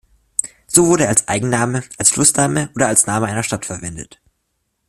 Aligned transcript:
So 0.65 0.87
wurde 0.87 1.03
er 1.03 1.09
als 1.11 1.27
Eigenname, 1.27 1.83
als 1.99 2.09
Flussname 2.09 2.71
und 2.73 2.81
als 2.81 3.05
Name 3.05 3.27
einer 3.27 3.43
Stadt 3.43 3.67
verwendet. 3.67 4.19